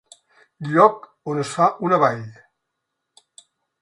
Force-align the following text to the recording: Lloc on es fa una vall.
Lloc 0.69 1.03
on 1.33 1.41
es 1.43 1.51
fa 1.57 1.67
una 1.89 1.99
vall. 2.05 2.25